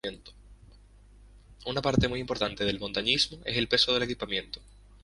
Un 1.67 1.77
aspecto 1.77 2.09
muy 2.09 2.19
importante 2.19 2.63
en 2.63 2.69
el 2.69 2.79
montañismo 2.79 3.37
es 3.45 3.55
el 3.55 3.67
peso 3.67 3.93
del 3.93 4.01
equipamiento. 4.01 4.59